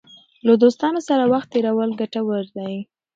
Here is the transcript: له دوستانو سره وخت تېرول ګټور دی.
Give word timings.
له 0.47 0.53
دوستانو 0.61 0.99
سره 1.09 1.23
وخت 1.33 1.49
تېرول 1.53 1.89
ګټور 2.01 2.43
دی. 2.57 2.73